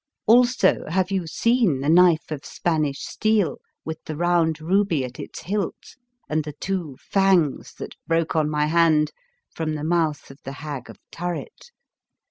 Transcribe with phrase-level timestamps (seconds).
[0.25, 5.19] Also have you seen the knife of Span ish steel with the round ruby at
[5.19, 5.95] its hilt
[6.27, 9.11] and the two fangs that broke on my hand
[9.53, 11.69] from the mouth of the Hag of Turret?